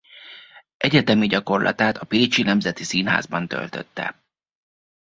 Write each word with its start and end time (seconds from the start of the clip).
Egyetemi 0.77 1.27
gyakorlatát 1.27 1.97
a 1.97 2.05
Pécsi 2.05 2.41
Nemzeti 2.43 2.83
Színházban 2.83 3.47
töltötte. 3.47 4.23